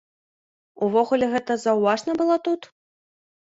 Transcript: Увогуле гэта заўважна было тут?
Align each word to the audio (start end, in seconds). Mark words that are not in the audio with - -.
Увогуле 0.87 1.29
гэта 1.35 1.59
заўважна 1.67 2.19
было 2.25 2.35
тут? 2.51 2.61